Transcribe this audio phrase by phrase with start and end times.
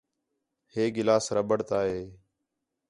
[0.73, 2.01] ہے گلاس ربڑتا ہے